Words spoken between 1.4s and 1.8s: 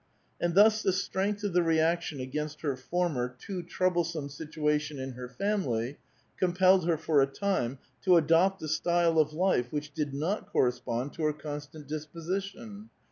of the